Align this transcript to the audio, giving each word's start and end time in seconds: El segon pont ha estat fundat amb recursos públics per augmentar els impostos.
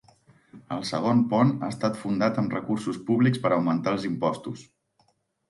El 0.75 0.79
segon 0.91 1.19
pont 1.33 1.51
ha 1.67 1.69
estat 1.73 1.99
fundat 2.05 2.39
amb 2.45 2.57
recursos 2.57 2.99
públics 3.11 3.45
per 3.45 3.53
augmentar 3.59 3.95
els 3.99 4.09
impostos. 4.11 4.67